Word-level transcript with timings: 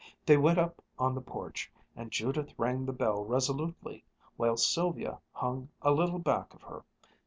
They 0.25 0.35
went 0.35 0.57
up 0.57 0.81
on 0.97 1.13
the 1.13 1.21
porch, 1.21 1.71
and 1.95 2.09
Judith 2.11 2.55
rang 2.57 2.87
the 2.87 2.91
bell 2.91 3.23
resolutely, 3.23 4.03
while 4.35 4.57
Sylvia 4.57 5.19
hung 5.31 5.69
a 5.83 5.91
little 5.91 6.17
back 6.17 6.55
of 6.55 6.63
her. 6.63 6.83